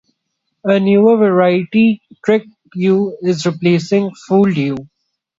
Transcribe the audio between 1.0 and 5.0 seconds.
variety 'Tricked You' is replacing 'Fooled You'.